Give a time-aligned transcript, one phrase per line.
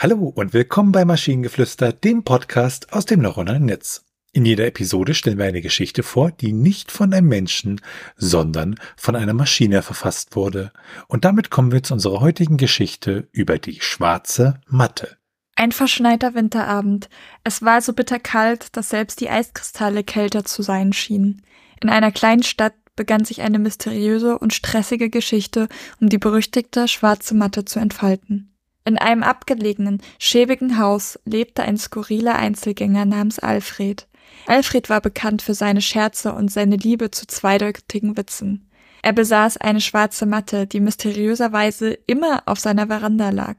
[0.00, 4.04] Hallo und willkommen bei Maschinengeflüster, dem Podcast aus dem neuronalen Netz.
[4.32, 7.80] In jeder Episode stellen wir eine Geschichte vor, die nicht von einem Menschen,
[8.16, 10.70] sondern von einer Maschine verfasst wurde.
[11.08, 15.16] Und damit kommen wir zu unserer heutigen Geschichte über die schwarze Matte.
[15.56, 17.08] Ein verschneiter Winterabend.
[17.42, 21.42] Es war so bitterkalt, dass selbst die Eiskristalle kälter zu sein schienen.
[21.82, 25.68] In einer kleinen Stadt begann sich eine mysteriöse und stressige Geschichte
[26.00, 28.47] um die berüchtigte schwarze Matte zu entfalten.
[28.88, 34.08] In einem abgelegenen, schäbigen Haus lebte ein skurriler Einzelgänger namens Alfred.
[34.46, 38.70] Alfred war bekannt für seine Scherze und seine Liebe zu zweideutigen Witzen.
[39.02, 43.56] Er besaß eine schwarze Matte, die mysteriöserweise immer auf seiner Veranda lag.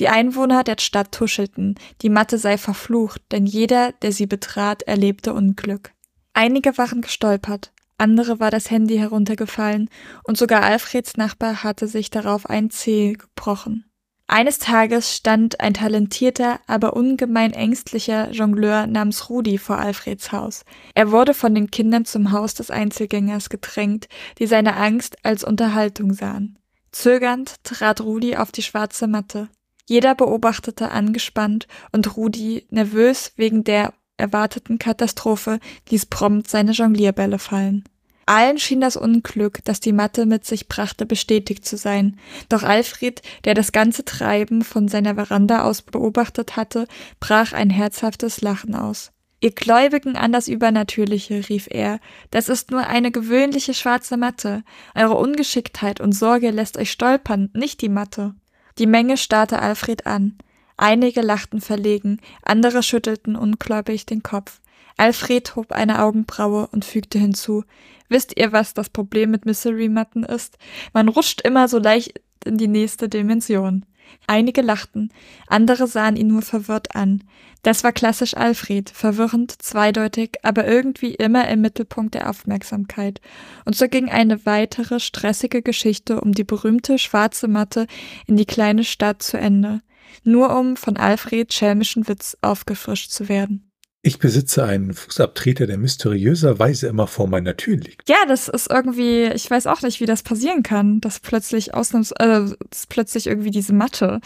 [0.00, 5.34] Die Einwohner der Stadt tuschelten, die Matte sei verflucht, denn jeder, der sie betrat, erlebte
[5.34, 5.92] Unglück.
[6.32, 9.88] Einige waren gestolpert, andere war das Handy heruntergefallen,
[10.24, 13.84] und sogar Alfreds Nachbar hatte sich darauf ein Zeh gebrochen.
[14.26, 20.64] Eines Tages stand ein talentierter, aber ungemein ängstlicher Jongleur namens Rudi vor Alfreds Haus.
[20.94, 24.08] Er wurde von den Kindern zum Haus des Einzelgängers gedrängt,
[24.38, 26.58] die seine Angst als Unterhaltung sahen.
[26.90, 29.48] Zögernd trat Rudi auf die schwarze Matte.
[29.86, 35.58] Jeder beobachtete angespannt und Rudi, nervös wegen der erwarteten Katastrophe,
[35.90, 37.84] ließ prompt seine Jonglierbälle fallen.
[38.26, 42.18] Allen schien das Unglück, das die Matte mit sich brachte, bestätigt zu sein.
[42.48, 46.86] Doch Alfred, der das ganze Treiben von seiner Veranda aus beobachtet hatte,
[47.20, 49.12] brach ein herzhaftes Lachen aus.
[49.40, 54.62] Ihr Gläubigen an das Übernatürliche, rief er, das ist nur eine gewöhnliche schwarze Matte.
[54.94, 58.34] Eure Ungeschicktheit und Sorge lässt euch stolpern, nicht die Matte.
[58.78, 60.38] Die Menge starrte Alfred an.
[60.78, 64.60] Einige lachten verlegen, andere schüttelten ungläubig den Kopf.
[64.96, 67.64] Alfred hob eine Augenbraue und fügte hinzu,
[68.08, 70.58] Wisst ihr, was das Problem mit Mystery-Matten ist?
[70.92, 73.86] Man rutscht immer so leicht in die nächste Dimension.
[74.26, 75.10] Einige lachten,
[75.48, 77.24] andere sahen ihn nur verwirrt an.
[77.62, 83.22] Das war klassisch Alfred, verwirrend, zweideutig, aber irgendwie immer im Mittelpunkt der Aufmerksamkeit.
[83.64, 87.86] Und so ging eine weitere stressige Geschichte um die berühmte schwarze Matte
[88.26, 89.80] in die kleine Stadt zu Ende,
[90.22, 93.70] nur um von Alfreds schelmischen Witz aufgefrischt zu werden.
[94.06, 98.06] Ich besitze einen Fußabtreter, der mysteriöserweise immer vor meiner Tür liegt.
[98.06, 102.12] Ja, das ist irgendwie, ich weiß auch nicht, wie das passieren kann, dass plötzlich ausnahms,
[102.12, 104.20] äh, dass plötzlich irgendwie diese Matte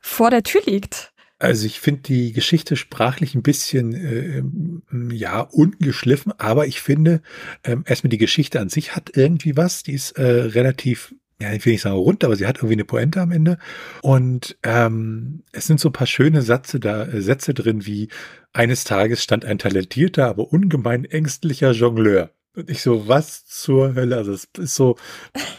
[0.00, 1.14] vor der Tür liegt.
[1.38, 7.22] Also ich finde die Geschichte sprachlich ein bisschen äh, ja ungeschliffen, aber ich finde
[7.64, 11.64] ähm, erstmal die Geschichte an sich hat irgendwie was, die ist äh, relativ ja, ich
[11.66, 13.58] will nicht sagen rund, aber sie hat irgendwie eine Pointe am Ende.
[14.02, 18.08] Und ähm, es sind so ein paar schöne Sätze da, äh, Sätze drin, wie
[18.52, 22.30] eines Tages stand ein talentierter, aber ungemein ängstlicher Jongleur.
[22.54, 24.16] Und ich so, was zur Hölle?
[24.16, 24.96] Also es ist so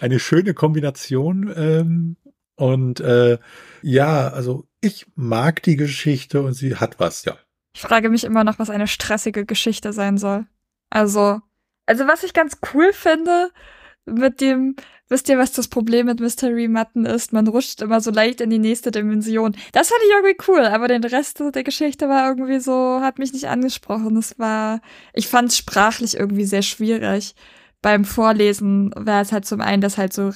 [0.01, 1.53] eine schöne Kombination.
[1.55, 2.17] Ähm,
[2.55, 3.38] und äh,
[3.83, 7.38] ja, also ich mag die Geschichte und sie hat was, ja.
[7.75, 10.47] Ich frage mich immer noch, was eine stressige Geschichte sein soll.
[10.89, 11.39] Also,
[11.85, 13.51] also was ich ganz cool finde,
[14.07, 14.75] mit dem,
[15.09, 17.34] wisst ihr, was das Problem mit Mystery Matten ist?
[17.34, 19.56] Man rutscht immer so leicht in die nächste Dimension.
[19.72, 23.34] Das fand ich irgendwie cool, aber den Rest der Geschichte war irgendwie so, hat mich
[23.34, 24.18] nicht angesprochen.
[24.18, 24.81] Es war,
[25.13, 27.35] ich fand es sprachlich irgendwie sehr schwierig.
[27.81, 30.31] Beim Vorlesen war es halt zum einen, dass halt so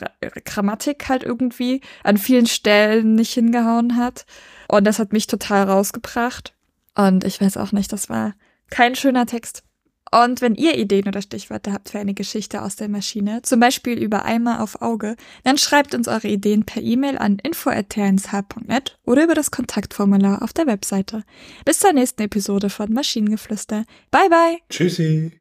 [0.46, 4.26] Grammatik halt irgendwie an vielen Stellen nicht hingehauen hat.
[4.68, 6.54] Und das hat mich total rausgebracht.
[6.96, 8.34] Und ich weiß auch nicht, das war
[8.70, 9.64] kein schöner Text.
[10.12, 13.98] Und wenn ihr Ideen oder Stichwörter habt für eine Geschichte aus der Maschine, zum Beispiel
[13.98, 19.36] über Eimer auf Auge, dann schreibt uns eure Ideen per E-Mail an info.tnsh.net oder über
[19.36, 21.24] das Kontaktformular auf der Webseite.
[21.64, 23.86] Bis zur nächsten Episode von Maschinengeflüster.
[24.12, 24.58] Bye bye!
[24.70, 25.41] Tschüssi!